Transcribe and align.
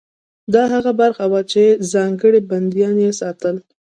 دا 0.53 0.63
هغه 0.73 0.91
برخه 1.01 1.23
وه 1.31 1.41
چې 1.51 1.63
ځانګړي 1.93 2.39
بندیان 2.49 2.95
یې 3.05 3.11
ساتل. 3.21 3.55